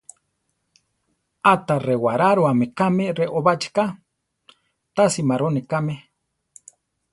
Áta 1.53 1.75
rewaráruame 1.87 2.67
kame 2.77 3.05
reobachi 3.19 3.69
ká, 3.75 3.85
ta 4.95 5.03
simaroni 5.13 5.61
kame. 5.71 5.95